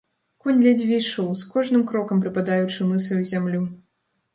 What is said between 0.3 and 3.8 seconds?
Конь ледзьве ішоў, з кожным крокам прыпадаючы мысай у зямлю.